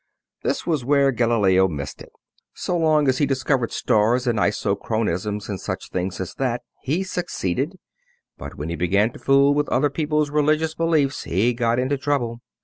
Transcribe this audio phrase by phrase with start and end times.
[0.41, 2.11] This was where Galileo missed it.
[2.55, 7.77] So long as he discovered stars and isochronisms and such things as that, he succeeded,
[8.35, 12.41] but when he began to fool with other people's religious beliefs he got into trouble.